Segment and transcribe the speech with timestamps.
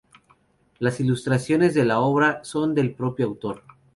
[0.79, 3.61] Las ilustraciones de la obra son del propio autor.